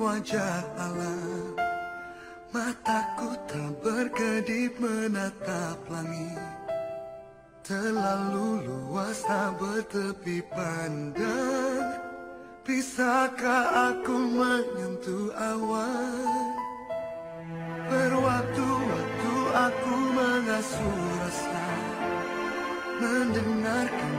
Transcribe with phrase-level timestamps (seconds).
[0.00, 1.60] wajah alam
[2.50, 6.50] Mataku tak berkedip menatap langit.
[7.62, 11.94] Terlalu luas tak bertepi pandang.
[12.66, 16.58] Bisakah aku menyentuh awan?
[17.86, 21.66] Berwaktu-waktu aku mengasuh rasa.
[22.98, 24.09] Mendengarkan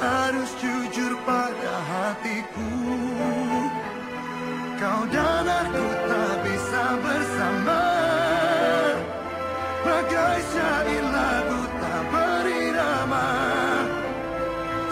[0.00, 2.72] harus jujur pada hatiku.
[4.80, 7.82] Kau dan aku tak bisa bersama.
[9.80, 13.28] Bagai syair lagu tak berirama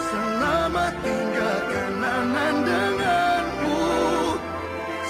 [0.01, 3.85] Selamat tinggal kenangan denganmu.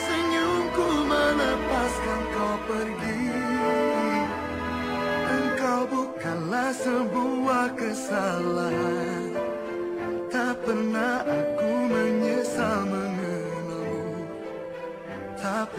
[0.03, 3.23] Senyumku melepaskan kau pergi.
[5.31, 8.98] Engkau bukanlah sebuah kesalahan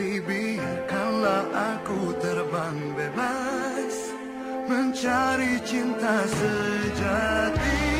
[0.00, 1.44] Tapi biarkanlah
[1.76, 4.16] aku terbang bebas
[4.64, 7.99] Mencari cinta sejati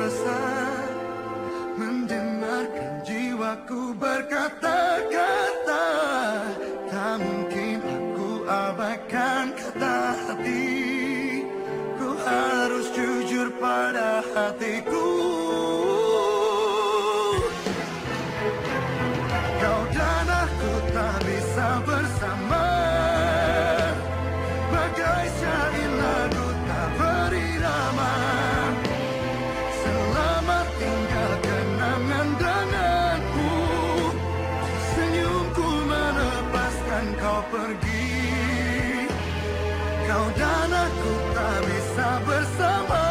[0.00, 0.40] rasa
[1.76, 5.86] Mendengarkan jiwaku berkata-kata.
[6.88, 11.44] Tak mungkin aku abaikan kata hati.
[12.00, 15.08] Ku harus jujur pada hatiku.
[19.60, 22.66] Kau dan aku tak bisa bersama.
[24.72, 25.90] Bagai syair
[40.06, 43.06] Kau dan aku tak bisa bersama.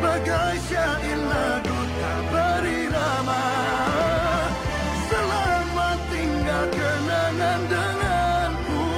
[0.00, 3.44] Bagai syair lagu tak beri nama.
[5.04, 8.88] Selamat tinggal kenangan denganmu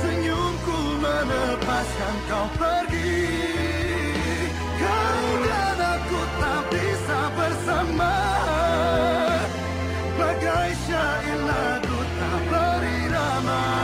[0.00, 3.28] Senyumku melepaskan kau pergi.
[4.80, 8.16] Kau dan aku tak bisa bersama.
[10.16, 13.81] Bagai syair lagu tak beri nama.